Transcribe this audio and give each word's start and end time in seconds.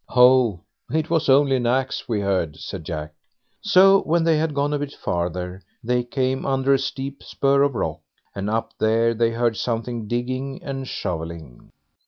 "Oh, 0.15 0.61
it 0.91 1.11
was 1.11 1.29
only 1.29 1.57
an 1.57 1.67
axe 1.67 2.09
we 2.09 2.21
heard", 2.21 2.55
said 2.55 2.83
Jack. 2.85 3.13
So 3.61 4.01
when 4.01 4.23
they 4.23 4.39
had 4.39 4.55
gone 4.55 4.73
a 4.73 4.79
bit 4.79 4.95
farther, 4.95 5.61
they 5.83 6.01
came 6.03 6.43
under 6.43 6.73
a 6.73 6.79
steep 6.79 7.21
spur 7.21 7.61
of 7.61 7.75
rock, 7.75 7.99
and 8.33 8.49
up 8.49 8.73
there 8.79 9.13
they 9.13 9.29
heard 9.29 9.57
something 9.57 10.07
digging 10.07 10.63
and 10.63 10.87
shovelling. 10.87 11.69